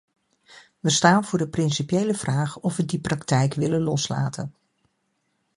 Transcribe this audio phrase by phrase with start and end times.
[0.79, 4.53] We staan voor de principiële vraag of we die praktijk willen loslaten.